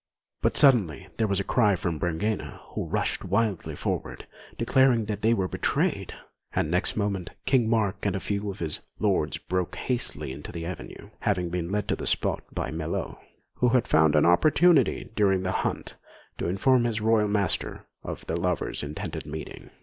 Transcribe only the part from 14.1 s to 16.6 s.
an opportunity during the hunt to